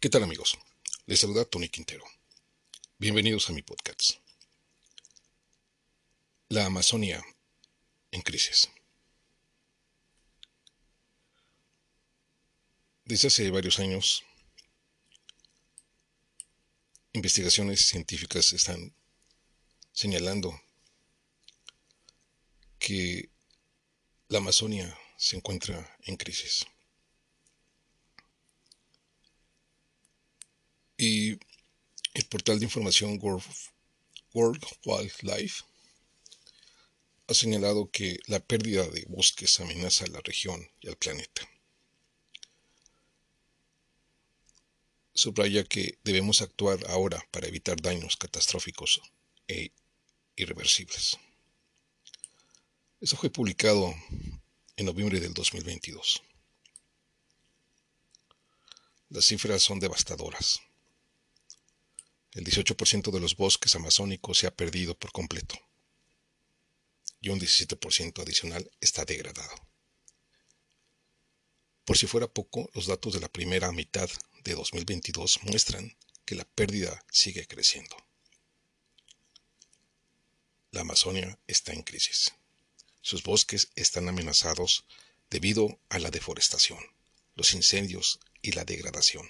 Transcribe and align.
¿Qué 0.00 0.08
tal 0.08 0.22
amigos? 0.22 0.56
Les 1.04 1.20
saluda 1.20 1.44
Tony 1.44 1.68
Quintero. 1.68 2.06
Bienvenidos 2.96 3.50
a 3.50 3.52
mi 3.52 3.60
podcast. 3.60 4.12
La 6.48 6.64
Amazonia 6.64 7.22
en 8.10 8.22
crisis. 8.22 8.70
Desde 13.04 13.28
hace 13.28 13.50
varios 13.50 13.78
años, 13.78 14.22
investigaciones 17.12 17.86
científicas 17.86 18.54
están 18.54 18.94
señalando 19.92 20.58
que 22.78 23.28
la 24.28 24.38
Amazonia 24.38 24.98
se 25.18 25.36
encuentra 25.36 25.94
en 26.04 26.16
crisis. 26.16 26.64
Y 31.00 31.38
el 32.12 32.26
portal 32.28 32.58
de 32.58 32.66
información 32.66 33.18
World, 33.22 34.66
Wildlife 34.84 35.64
ha 37.26 37.32
señalado 37.32 37.90
que 37.90 38.18
la 38.26 38.38
pérdida 38.38 38.86
de 38.86 39.06
bosques 39.08 39.58
amenaza 39.60 40.04
a 40.04 40.08
la 40.08 40.20
región 40.20 40.70
y 40.82 40.88
al 40.88 40.96
planeta. 40.96 41.48
Subraya 45.14 45.64
que 45.64 45.98
debemos 46.04 46.42
actuar 46.42 46.78
ahora 46.90 47.26
para 47.30 47.48
evitar 47.48 47.80
daños 47.80 48.18
catastróficos 48.18 49.00
e 49.48 49.72
irreversibles. 50.36 51.16
Eso 53.00 53.16
fue 53.16 53.30
publicado 53.30 53.94
en 54.76 54.84
noviembre 54.84 55.18
del 55.18 55.32
2022. 55.32 56.22
Las 59.08 59.24
cifras 59.24 59.62
son 59.62 59.80
devastadoras 59.80 60.60
el 62.32 62.44
18% 62.44 63.10
de 63.10 63.20
los 63.20 63.36
bosques 63.36 63.74
amazónicos 63.74 64.38
se 64.38 64.46
ha 64.46 64.54
perdido 64.54 64.96
por 64.96 65.12
completo 65.12 65.56
y 67.20 67.28
un 67.28 67.40
17% 67.40 68.22
adicional 68.22 68.70
está 68.80 69.04
degradado. 69.04 69.54
Por 71.84 71.98
si 71.98 72.06
fuera 72.06 72.28
poco, 72.28 72.70
los 72.72 72.86
datos 72.86 73.12
de 73.14 73.20
la 73.20 73.28
primera 73.28 73.72
mitad 73.72 74.08
de 74.44 74.54
2022 74.54 75.42
muestran 75.42 75.96
que 76.24 76.34
la 76.34 76.44
pérdida 76.44 77.04
sigue 77.10 77.46
creciendo. 77.46 77.96
La 80.70 80.82
Amazonia 80.82 81.38
está 81.48 81.72
en 81.72 81.82
crisis. 81.82 82.32
Sus 83.02 83.22
bosques 83.22 83.72
están 83.74 84.08
amenazados 84.08 84.84
debido 85.30 85.78
a 85.88 85.98
la 85.98 86.10
deforestación, 86.10 86.78
los 87.34 87.54
incendios 87.54 88.20
y 88.40 88.52
la 88.52 88.64
degradación. 88.64 89.28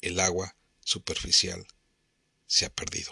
El 0.00 0.18
agua 0.18 0.56
superficial 0.80 1.64
se 2.52 2.66
ha 2.66 2.70
perdido 2.70 3.10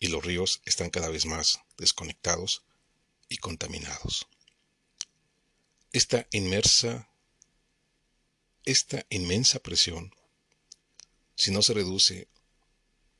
y 0.00 0.08
los 0.08 0.24
ríos 0.24 0.60
están 0.64 0.90
cada 0.90 1.08
vez 1.08 1.24
más 1.24 1.60
desconectados 1.76 2.64
y 3.28 3.36
contaminados. 3.36 4.26
Esta 5.92 6.26
inmersa, 6.32 7.08
esta 8.64 9.06
inmensa 9.08 9.60
presión, 9.60 10.12
si 11.36 11.52
no 11.52 11.62
se 11.62 11.74
reduce 11.74 12.26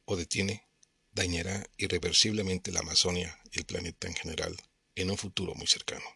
o 0.04 0.16
detiene, 0.16 0.66
dañará 1.12 1.64
irreversiblemente 1.76 2.72
la 2.72 2.80
Amazonia 2.80 3.40
y 3.52 3.60
el 3.60 3.66
planeta 3.66 4.08
en 4.08 4.16
general 4.16 4.56
en 4.96 5.12
un 5.12 5.16
futuro 5.16 5.54
muy 5.54 5.68
cercano. 5.68 6.06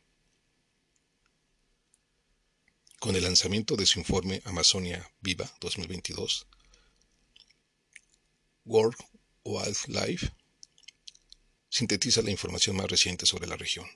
Con 2.98 3.14
el 3.14 3.22
lanzamiento 3.22 3.76
de 3.76 3.86
su 3.86 4.00
informe 4.00 4.42
Amazonia 4.44 5.08
Viva 5.20 5.48
2022, 5.60 6.48
World 8.64 8.96
Wildlife 9.44 10.32
sintetiza 11.68 12.22
la 12.22 12.30
información 12.30 12.76
más 12.76 12.88
reciente 12.88 13.26
sobre 13.26 13.46
la 13.48 13.56
región, 13.56 13.86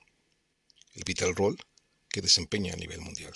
el 0.93 1.03
vital 1.05 1.35
rol 1.35 1.57
que 2.09 2.21
desempeña 2.21 2.73
a 2.73 2.77
nivel 2.77 2.99
mundial, 2.99 3.33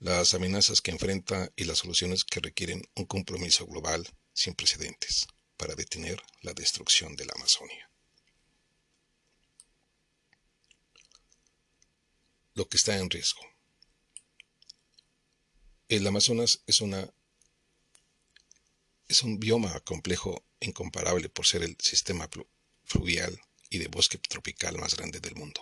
las 0.00 0.34
amenazas 0.34 0.80
que 0.80 0.90
enfrenta 0.90 1.52
y 1.54 1.64
las 1.64 1.78
soluciones 1.78 2.24
que 2.24 2.40
requieren 2.40 2.88
un 2.96 3.04
compromiso 3.04 3.66
global 3.66 4.08
sin 4.32 4.54
precedentes 4.54 5.28
para 5.56 5.74
detener 5.74 6.20
la 6.42 6.54
destrucción 6.54 7.14
de 7.14 7.26
la 7.26 7.34
Amazonia. 7.36 7.90
Lo 12.54 12.68
que 12.68 12.78
está 12.78 12.96
en 12.96 13.10
riesgo. 13.10 13.42
El 15.88 16.06
Amazonas 16.06 16.62
es 16.66 16.80
una 16.80 17.12
es 19.10 19.24
un 19.24 19.40
bioma 19.40 19.80
complejo 19.80 20.44
incomparable 20.60 21.28
por 21.28 21.44
ser 21.44 21.64
el 21.64 21.76
sistema 21.80 22.30
fluvial 22.84 23.40
y 23.68 23.78
de 23.78 23.88
bosque 23.88 24.18
tropical 24.18 24.78
más 24.78 24.94
grande 24.94 25.18
del 25.18 25.34
mundo. 25.34 25.60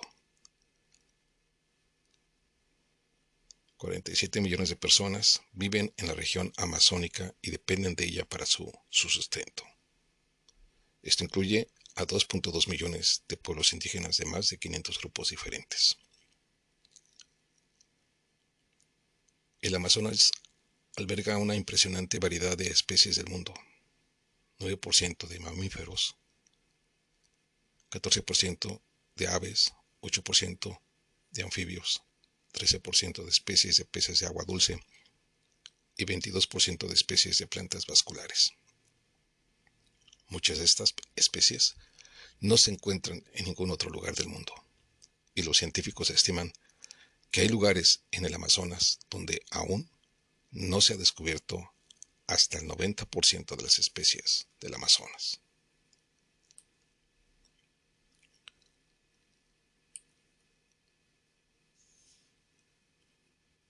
47 3.78 4.42
millones 4.42 4.68
de 4.68 4.76
personas 4.76 5.40
viven 5.52 5.94
en 5.96 6.08
la 6.08 6.14
región 6.14 6.52
amazónica 6.58 7.34
y 7.40 7.50
dependen 7.50 7.94
de 7.94 8.04
ella 8.04 8.28
para 8.28 8.44
su, 8.44 8.70
su 8.90 9.08
sustento. 9.08 9.64
Esto 11.00 11.24
incluye 11.24 11.70
a 11.94 12.06
2.2 12.06 12.68
millones 12.68 13.22
de 13.28 13.38
pueblos 13.38 13.72
indígenas 13.72 14.18
de 14.18 14.26
más 14.26 14.50
de 14.50 14.58
500 14.58 14.98
grupos 14.98 15.30
diferentes. 15.30 15.96
El 19.62 19.74
Amazonas 19.74 20.32
alberga 20.98 21.38
una 21.38 21.54
impresionante 21.54 22.18
variedad 22.18 22.58
de 22.58 22.66
especies 22.66 23.14
del 23.14 23.28
mundo. 23.28 23.54
9% 24.58 25.28
de 25.28 25.38
mamíferos, 25.38 26.16
14% 27.92 28.80
de 29.14 29.28
aves, 29.28 29.72
8% 30.02 30.80
de 31.30 31.42
anfibios, 31.44 32.02
13% 32.52 33.22
de 33.22 33.30
especies 33.30 33.76
de 33.76 33.84
peces 33.84 34.18
de 34.18 34.26
agua 34.26 34.44
dulce 34.44 34.82
y 35.96 36.04
22% 36.04 36.88
de 36.88 36.94
especies 36.94 37.38
de 37.38 37.46
plantas 37.46 37.86
vasculares. 37.86 38.50
Muchas 40.26 40.58
de 40.58 40.64
estas 40.64 40.94
especies 41.14 41.76
no 42.40 42.56
se 42.56 42.72
encuentran 42.72 43.24
en 43.34 43.44
ningún 43.44 43.70
otro 43.70 43.88
lugar 43.88 44.16
del 44.16 44.26
mundo, 44.26 44.52
y 45.36 45.42
los 45.42 45.58
científicos 45.58 46.10
estiman 46.10 46.52
que 47.30 47.42
hay 47.42 47.48
lugares 47.48 48.00
en 48.10 48.24
el 48.24 48.34
Amazonas 48.34 48.98
donde 49.10 49.42
aún 49.50 49.88
no 50.50 50.80
se 50.80 50.94
ha 50.94 50.96
descubierto 50.96 51.72
hasta 52.26 52.58
el 52.58 52.68
90% 52.68 53.56
de 53.56 53.62
las 53.62 53.78
especies 53.78 54.48
del 54.60 54.74
Amazonas. 54.74 55.40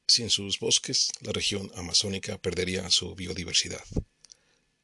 Sin 0.09 0.31
sus 0.31 0.59
bosques, 0.59 1.12
la 1.21 1.33
región 1.33 1.71
amazónica 1.77 2.39
perdería 2.39 2.91
su 2.91 3.15
biodiversidad, 3.15 3.84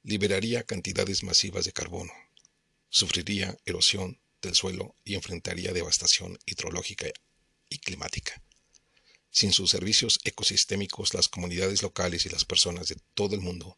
liberaría 0.03 0.63
cantidades 0.63 1.25
masivas 1.25 1.65
de 1.65 1.73
carbono, 1.73 2.13
sufriría 2.91 3.59
erosión 3.65 4.21
del 4.43 4.55
suelo 4.55 4.95
y 5.03 5.15
enfrentaría 5.15 5.73
devastación 5.73 6.39
hidrológica 6.47 7.09
y 7.69 7.79
climática. 7.79 8.44
Sin 9.35 9.53
sus 9.53 9.73
servicios 9.73 10.21
ecosistémicos, 10.23 11.13
las 11.13 11.29
comunidades 11.29 11.83
locales 11.83 12.25
y 12.25 12.29
las 12.29 12.45
personas 12.45 12.87
de 12.87 12.97
todo 13.15 13.35
el 13.35 13.41
mundo 13.41 13.77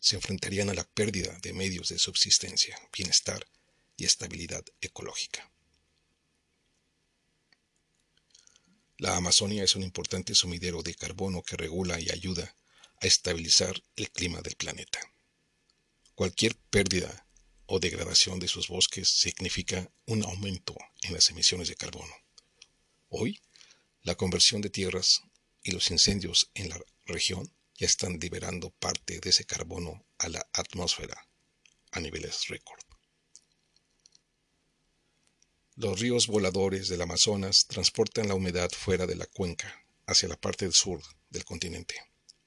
se 0.00 0.14
enfrentarían 0.14 0.70
a 0.70 0.74
la 0.74 0.84
pérdida 0.84 1.36
de 1.42 1.52
medios 1.52 1.88
de 1.88 1.98
subsistencia, 1.98 2.78
bienestar 2.96 3.44
y 3.96 4.04
estabilidad 4.04 4.64
ecológica. 4.80 5.50
La 8.98 9.16
Amazonia 9.16 9.64
es 9.64 9.74
un 9.74 9.82
importante 9.82 10.36
sumidero 10.36 10.84
de 10.84 10.94
carbono 10.94 11.42
que 11.42 11.56
regula 11.56 11.98
y 11.98 12.08
ayuda 12.10 12.54
a 13.00 13.06
estabilizar 13.08 13.82
el 13.96 14.08
clima 14.12 14.40
del 14.40 14.54
planeta. 14.54 15.00
Cualquier 16.14 16.54
pérdida 16.70 17.26
o 17.66 17.80
degradación 17.80 18.38
de 18.38 18.46
sus 18.46 18.68
bosques 18.68 19.08
significa 19.08 19.90
un 20.06 20.22
aumento 20.22 20.76
en 21.02 21.12
las 21.12 21.28
emisiones 21.28 21.66
de 21.66 21.74
carbono. 21.74 22.14
Hoy, 23.08 23.40
la 24.06 24.14
conversión 24.14 24.60
de 24.60 24.70
tierras 24.70 25.22
y 25.64 25.72
los 25.72 25.90
incendios 25.90 26.52
en 26.54 26.68
la 26.68 26.80
región 27.06 27.52
ya 27.74 27.86
están 27.86 28.20
liberando 28.20 28.70
parte 28.70 29.18
de 29.18 29.30
ese 29.30 29.44
carbono 29.44 30.06
a 30.18 30.28
la 30.28 30.48
atmósfera 30.52 31.28
a 31.90 31.98
niveles 31.98 32.46
récord. 32.46 32.78
Los 35.74 35.98
ríos 35.98 36.28
voladores 36.28 36.86
del 36.88 37.02
Amazonas 37.02 37.66
transportan 37.66 38.28
la 38.28 38.34
humedad 38.34 38.70
fuera 38.70 39.08
de 39.08 39.16
la 39.16 39.26
cuenca 39.26 39.84
hacia 40.06 40.28
la 40.28 40.36
parte 40.36 40.66
del 40.66 40.74
sur 40.74 41.02
del 41.28 41.44
continente, 41.44 41.96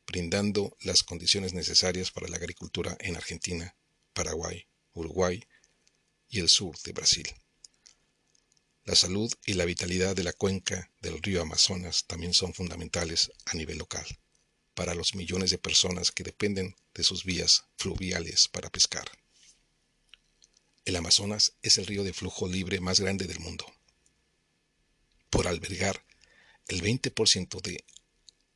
brindando 0.07 0.77
las 0.79 1.03
condiciones 1.03 1.53
necesarias 1.53 2.09
para 2.09 2.29
la 2.29 2.37
agricultura 2.37 2.95
en 3.01 3.17
Argentina, 3.17 3.75
Paraguay, 4.13 4.65
Uruguay 4.93 5.43
y 6.29 6.39
el 6.39 6.47
sur 6.47 6.77
de 6.85 6.93
Brasil. 6.93 7.27
La 8.89 8.95
salud 8.95 9.31
y 9.45 9.53
la 9.53 9.65
vitalidad 9.65 10.15
de 10.15 10.23
la 10.23 10.33
cuenca 10.33 10.89
del 11.01 11.21
río 11.21 11.43
Amazonas 11.43 12.05
también 12.07 12.33
son 12.33 12.55
fundamentales 12.55 13.31
a 13.45 13.53
nivel 13.53 13.77
local, 13.77 14.03
para 14.73 14.95
los 14.95 15.13
millones 15.13 15.51
de 15.51 15.59
personas 15.59 16.11
que 16.11 16.23
dependen 16.23 16.75
de 16.95 17.03
sus 17.03 17.23
vías 17.23 17.65
fluviales 17.77 18.47
para 18.47 18.71
pescar. 18.71 19.07
El 20.85 20.95
Amazonas 20.95 21.53
es 21.61 21.77
el 21.77 21.85
río 21.85 22.03
de 22.03 22.13
flujo 22.13 22.47
libre 22.47 22.79
más 22.79 22.99
grande 22.99 23.27
del 23.27 23.39
mundo, 23.39 23.71
por 25.29 25.47
albergar 25.47 26.03
el 26.67 26.81
20% 26.81 27.61
de 27.61 27.85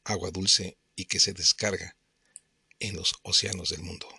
agua 0.03 0.31
dulce 0.31 0.79
y 0.95 1.05
que 1.05 1.19
se 1.19 1.33
descarga 1.33 1.95
en 2.79 2.95
los 2.95 3.13
océanos 3.21 3.69
del 3.69 3.83
mundo. 3.83 4.09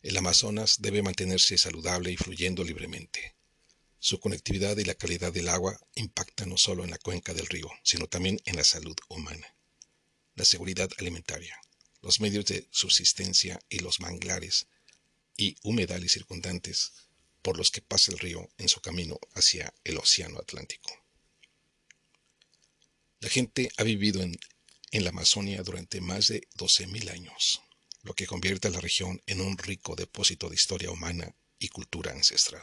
El 0.00 0.16
Amazonas 0.16 0.76
debe 0.78 1.02
mantenerse 1.02 1.58
saludable 1.58 2.10
y 2.10 2.16
fluyendo 2.16 2.64
libremente. 2.64 3.36
Su 4.02 4.18
conectividad 4.18 4.78
y 4.78 4.84
la 4.84 4.94
calidad 4.94 5.30
del 5.30 5.50
agua 5.50 5.78
impactan 5.94 6.48
no 6.48 6.56
solo 6.56 6.84
en 6.84 6.90
la 6.90 6.98
cuenca 6.98 7.34
del 7.34 7.46
río, 7.46 7.70
sino 7.84 8.06
también 8.06 8.40
en 8.46 8.56
la 8.56 8.64
salud 8.64 8.96
humana, 9.08 9.54
la 10.36 10.46
seguridad 10.46 10.88
alimentaria, 10.96 11.60
los 12.00 12.18
medios 12.18 12.46
de 12.46 12.66
subsistencia 12.70 13.60
y 13.68 13.80
los 13.80 14.00
manglares 14.00 14.68
y 15.36 15.54
humedales 15.62 16.12
circundantes 16.12 16.92
por 17.42 17.58
los 17.58 17.70
que 17.70 17.82
pasa 17.82 18.10
el 18.10 18.18
río 18.18 18.48
en 18.56 18.70
su 18.70 18.80
camino 18.80 19.18
hacia 19.34 19.72
el 19.84 19.98
Océano 19.98 20.38
Atlántico. 20.38 20.90
La 23.20 23.28
gente 23.28 23.70
ha 23.76 23.82
vivido 23.82 24.22
en, 24.22 24.38
la 24.92 25.10
Amazonia 25.10 25.62
durante 25.62 26.00
más 26.00 26.28
de 26.28 26.48
12.000 26.56 27.10
años, 27.10 27.60
lo 28.02 28.14
que 28.14 28.26
convierte 28.26 28.68
a 28.68 28.70
la 28.70 28.80
región 28.80 29.22
en 29.26 29.42
un 29.42 29.58
rico 29.58 29.94
depósito 29.94 30.48
de 30.48 30.54
historia 30.54 30.90
humana 30.90 31.34
y 31.58 31.68
cultura 31.68 32.12
ancestral. 32.12 32.62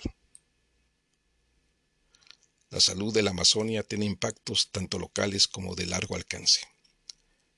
La 2.70 2.82
salud 2.82 3.14
de 3.14 3.22
la 3.22 3.32
Amazonia 3.32 3.84
tiene 3.84 4.06
impactos 4.06 4.72
tanto 4.72 5.00
locales 5.00 5.48
como 5.48 5.76
de 5.76 5.86
largo 5.86 6.16
alcance. 6.16 6.62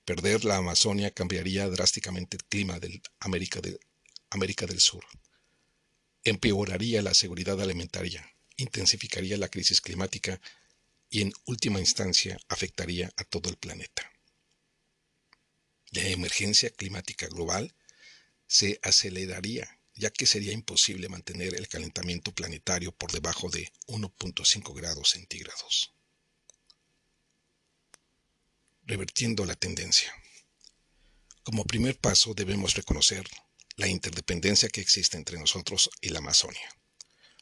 Perder 0.05 0.45
la 0.45 0.57
Amazonia 0.57 1.11
cambiaría 1.11 1.67
drásticamente 1.67 2.37
el 2.37 2.43
clima 2.43 2.79
de 2.79 3.01
América, 3.19 3.59
de 3.59 3.79
América 4.29 4.65
del 4.67 4.79
Sur, 4.79 5.03
empeoraría 6.23 7.01
la 7.01 7.13
seguridad 7.13 7.59
alimentaria, 7.59 8.35
intensificaría 8.57 9.37
la 9.37 9.49
crisis 9.49 9.81
climática 9.81 10.39
y 11.09 11.21
en 11.21 11.33
última 11.45 11.79
instancia 11.79 12.39
afectaría 12.47 13.11
a 13.17 13.23
todo 13.23 13.49
el 13.49 13.57
planeta. 13.57 14.11
La 15.91 16.03
emergencia 16.03 16.69
climática 16.69 17.27
global 17.27 17.73
se 18.45 18.79
aceleraría 18.83 19.78
ya 19.99 20.09
que 20.09 20.25
sería 20.25 20.53
imposible 20.53 21.09
mantener 21.09 21.53
el 21.55 21.67
calentamiento 21.67 22.31
planetario 22.31 22.93
por 22.93 23.11
debajo 23.11 23.49
de 23.49 23.69
1.5 23.87 24.73
grados 24.73 25.09
centígrados. 25.09 25.93
Revertiendo 28.83 29.45
la 29.45 29.55
tendencia. 29.55 30.13
Como 31.43 31.65
primer 31.65 31.99
paso 31.99 32.33
debemos 32.33 32.75
reconocer 32.75 33.27
la 33.75 33.89
interdependencia 33.89 34.69
que 34.69 34.79
existe 34.79 35.17
entre 35.17 35.37
nosotros 35.37 35.89
y 35.99 36.09
la 36.09 36.19
Amazonia. 36.19 36.69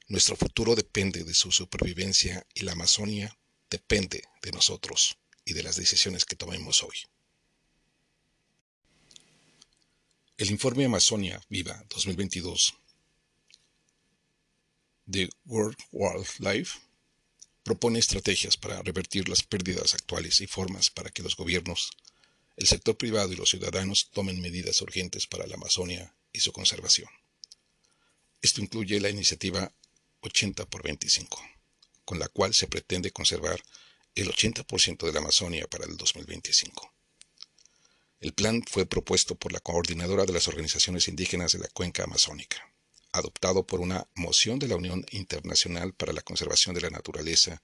Nuestro 0.07 0.36
futuro 0.36 0.74
depende 0.74 1.24
de 1.24 1.36
su 1.36 1.51
supervivencia 1.51 2.44
y 2.56 2.62
la 2.62 2.71
Amazonia 2.71 3.38
depende 3.69 4.24
de 4.42 4.51
nosotros 4.51 5.19
y 5.45 5.53
de 5.53 5.62
las 5.62 5.75
decisiones 5.75 6.25
que 6.25 6.36
tomemos 6.36 6.81
hoy. 6.81 6.98
El 10.38 10.51
informe 10.51 10.86
Amazonia 10.86 11.42
Viva 11.50 11.84
2022 11.89 12.75
de 15.07 15.31
World 15.45 15.78
Wildlife 15.92 16.80
propone 17.63 17.98
estrategias 17.98 18.56
para 18.56 18.84
revertir 18.84 19.30
las 19.30 19.42
pérdidas 19.42 19.95
actuales 19.95 20.39
y 20.42 20.45
formas 20.45 20.92
para 20.92 21.10
que 21.10 21.24
los 21.24 21.36
gobiernos, 21.36 21.89
el 22.56 22.68
sector 22.68 22.95
privado 22.95 23.34
y 23.34 23.36
los 23.36 23.50
ciudadanos 23.50 24.12
tomen 24.12 24.39
medidas 24.39 24.80
urgentes 24.84 25.25
para 25.25 25.48
la 25.48 25.56
Amazonia 25.56 26.13
y 26.31 26.39
su 26.42 26.51
conservación. 26.51 27.10
Esto 28.39 28.62
incluye 28.62 29.00
la 29.00 29.10
iniciativa 29.10 29.74
80 30.22 30.69
por 30.69 30.84
25, 30.84 31.42
con 32.06 32.19
la 32.19 32.28
cual 32.28 32.54
se 32.54 32.68
pretende 32.68 33.10
conservar 33.10 33.60
el 34.13 34.30
80% 34.30 35.04
de 35.04 35.13
la 35.13 35.19
Amazonia 35.19 35.66
para 35.66 35.86
el 35.86 35.98
2025. 35.98 36.94
El 38.19 38.34
plan 38.34 38.64
fue 38.68 38.88
propuesto 38.88 39.36
por 39.36 39.52
la 39.52 39.60
coordinadora 39.60 40.25
de 40.25 40.34
las 40.34 40.48
organizaciones 40.48 41.08
indígenas 41.08 41.52
de 41.52 41.60
la 41.60 41.68
cuenca 41.68 42.04
amazónica, 42.04 42.74
adoptado 43.12 43.68
por 43.68 43.80
una 43.80 44.08
moción 44.16 44.58
de 44.58 44.68
la 44.68 44.75
Unión 44.75 45.06
Internacional 45.12 45.94
para 45.94 46.14
la 46.14 46.24
Conservación 46.24 46.74
de 46.74 46.81
la 46.81 46.90
Naturaleza 46.90 47.62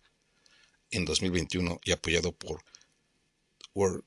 en 0.91 1.05
2021 1.05 1.79
y 1.83 1.91
apoyado 1.91 2.31
por 2.33 2.63
World 3.73 4.03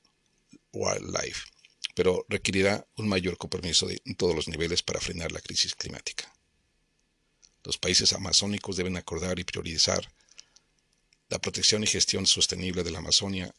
Wildlife, 0.71 1.49
pero 1.95 2.25
requerirá 2.29 2.87
un 2.95 3.09
mayor 3.09 3.37
compromiso 3.37 3.89
en 3.89 4.15
todos 4.15 4.33
los 4.33 4.47
niveles 4.47 4.83
para 4.83 5.01
frenar 5.01 5.33
la 5.33 5.41
crisis 5.41 5.75
climática. 5.75 6.33
Los 7.65 7.77
países 7.77 8.13
amazónicos 8.13 8.77
deben 8.77 8.95
acordar 8.95 9.37
y 9.37 9.43
priorizar 9.43 10.09
la 11.27 11.39
protección 11.39 11.83
y 11.83 11.87
gestión 11.87 12.25
sostenible 12.25 12.83
de 12.83 12.91
la 12.91 12.99
Amazonia 12.99 13.53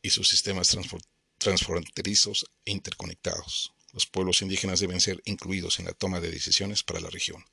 y 0.00 0.08
sus 0.08 0.30
sistemas 0.30 0.68
transportables 0.68 1.17
transfronterizos 1.38 2.50
e 2.64 2.72
interconectados. 2.72 3.72
Los 3.92 4.06
pueblos 4.06 4.42
indígenas 4.42 4.80
deben 4.80 5.00
ser 5.00 5.22
incluidos 5.24 5.78
en 5.78 5.86
la 5.86 5.92
toma 5.92 6.20
de 6.20 6.30
decisiones 6.30 6.82
para 6.82 7.00
la 7.00 7.10
región. 7.10 7.44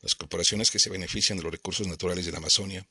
Las 0.00 0.14
corporaciones 0.14 0.70
que 0.70 0.78
se 0.78 0.90
benefician 0.90 1.36
de 1.36 1.44
los 1.44 1.52
recursos 1.52 1.86
naturales 1.86 2.26
de 2.26 2.32
la 2.32 2.38
Amazonia 2.38 2.86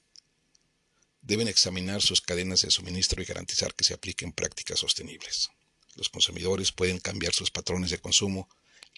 deben 1.22 1.48
examinar 1.48 2.02
sus 2.02 2.22
cadenas 2.22 2.62
de 2.62 2.72
suministro 2.72 3.22
y 3.22 3.26
garantizar 3.26 3.74
que 3.74 3.84
se 3.84 3.94
apliquen 3.94 4.34
prácticas 4.34 4.80
sostenibles. 4.80 5.50
Los 5.96 6.10
consumidores 6.10 6.72
pueden 6.72 7.00
cambiar 7.00 7.34
sus 7.34 7.52
patrones 7.52 7.90
de 7.90 8.00
consumo 8.00 8.50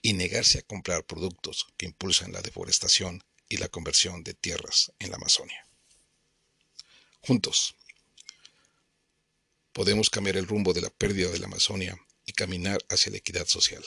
y 0.01 0.13
negarse 0.13 0.59
a 0.59 0.63
comprar 0.63 1.05
productos 1.05 1.67
que 1.77 1.85
impulsan 1.85 2.31
la 2.31 2.41
deforestación 2.41 3.23
y 3.49 3.57
la 3.57 3.69
conversión 3.69 4.23
de 4.23 4.33
tierras 4.33 4.91
en 4.99 5.11
la 5.11 5.17
Amazonia. 5.17 5.67
Juntos, 7.21 7.75
podemos 9.77 10.09
cambiar 10.09 10.37
el 10.37 10.47
rumbo 10.47 10.73
de 10.73 10.81
la 10.81 10.89
pérdida 10.89 11.29
de 11.29 11.37
la 11.37 11.45
Amazonia 11.45 11.95
y 12.25 12.31
caminar 12.31 12.79
hacia 12.89 13.11
la 13.11 13.19
equidad 13.19 13.45
social, 13.45 13.83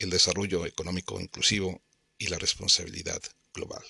el 0.00 0.10
desarrollo 0.10 0.66
económico 0.66 1.20
inclusivo 1.20 1.80
y 2.18 2.26
la 2.26 2.36
responsabilidad 2.36 3.22
global. 3.54 3.84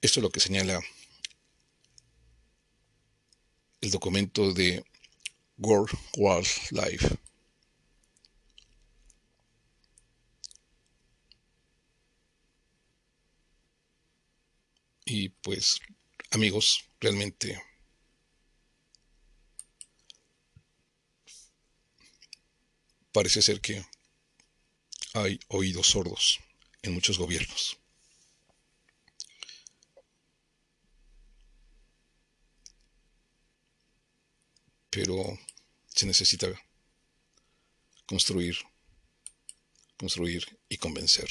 Esto 0.00 0.20
es 0.20 0.22
lo 0.22 0.30
que 0.30 0.38
señala 0.38 0.80
el 3.80 3.90
documento 3.90 4.52
de 4.52 4.84
World 5.58 5.90
Wildlife. 6.16 7.18
Y 15.04 15.30
pues 15.30 15.80
amigos, 16.36 16.84
realmente 17.00 17.58
parece 23.10 23.40
ser 23.40 23.62
que 23.62 23.82
hay 25.14 25.40
oídos 25.48 25.86
sordos 25.86 26.38
en 26.82 26.92
muchos 26.92 27.16
gobiernos. 27.16 27.78
Pero 34.90 35.38
se 35.86 36.04
necesita 36.04 36.48
construir, 38.04 38.58
construir 39.96 40.58
y 40.68 40.76
convencer. 40.76 41.30